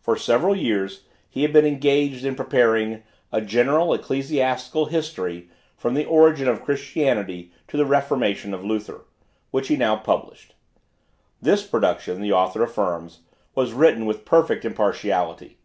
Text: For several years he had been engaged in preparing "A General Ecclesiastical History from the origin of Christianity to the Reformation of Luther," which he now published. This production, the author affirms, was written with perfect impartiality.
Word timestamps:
For 0.00 0.16
several 0.16 0.56
years 0.56 1.04
he 1.30 1.42
had 1.42 1.52
been 1.52 1.64
engaged 1.64 2.24
in 2.24 2.34
preparing 2.34 3.04
"A 3.30 3.40
General 3.40 3.94
Ecclesiastical 3.94 4.86
History 4.86 5.48
from 5.76 5.94
the 5.94 6.04
origin 6.04 6.48
of 6.48 6.64
Christianity 6.64 7.52
to 7.68 7.76
the 7.76 7.86
Reformation 7.86 8.52
of 8.52 8.64
Luther," 8.64 9.04
which 9.52 9.68
he 9.68 9.76
now 9.76 9.94
published. 9.94 10.56
This 11.40 11.64
production, 11.64 12.20
the 12.20 12.32
author 12.32 12.64
affirms, 12.64 13.20
was 13.54 13.72
written 13.72 14.04
with 14.04 14.24
perfect 14.24 14.64
impartiality. 14.64 15.58